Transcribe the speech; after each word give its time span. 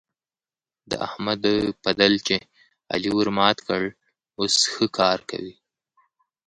د 0.89 0.91
احمد 1.07 1.41
پدل 1.83 2.13
چې 2.27 2.35
علي 2.93 3.11
ورمات 3.17 3.57
کړ؛ 3.67 3.83
اوس 4.39 4.55
ښه 4.71 4.85
کار 4.99 5.19
کوي. 5.29 5.55